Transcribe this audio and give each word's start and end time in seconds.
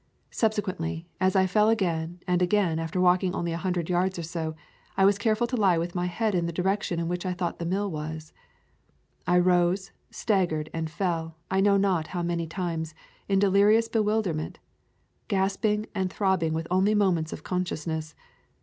Sub 0.31 0.51
sequently, 0.53 1.05
as 1.19 1.35
I 1.35 1.45
fell 1.45 1.69
again 1.69 2.21
and 2.25 2.41
again 2.41 2.79
after 2.79 2.99
walk 2.99 3.23
ing 3.23 3.35
only 3.35 3.51
a 3.51 3.57
hundred 3.57 3.87
yards 3.87 4.17
or 4.17 4.23
so, 4.23 4.55
I 4.97 5.05
was 5.05 5.19
careful 5.19 5.45
to 5.45 5.55
lie 5.55 5.77
with 5.77 5.93
my 5.93 6.07
head 6.07 6.33
in 6.33 6.47
the 6.47 6.51
direction 6.51 6.99
in 6.99 7.07
which 7.07 7.23
I 7.23 7.33
thought 7.35 7.59
the 7.59 7.67
mill 7.67 7.91
was. 7.91 8.33
I 9.27 9.37
rose, 9.37 9.91
staggered, 10.09 10.71
and 10.73 10.89
fell, 10.89 11.37
I 11.51 11.61
know 11.61 11.77
not 11.77 12.07
how 12.17 12.23
many 12.23 12.47
times, 12.47 12.95
in 13.29 13.37
delirious 13.37 13.87
bewilderment, 13.87 14.57
gasping 15.27 15.85
and 15.93 16.11
throbbing 16.11 16.53
with 16.53 16.65
only 16.71 16.95
moments 16.95 17.31
of 17.31 17.43
consciousness. 17.43 18.15